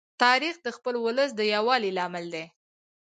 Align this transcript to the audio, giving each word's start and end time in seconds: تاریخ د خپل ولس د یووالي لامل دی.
تاریخ 0.23 0.55
د 0.63 0.67
خپل 0.77 0.93
ولس 1.05 1.29
د 1.35 1.41
یووالي 1.53 1.91
لامل 1.97 2.25
دی. 2.33 2.45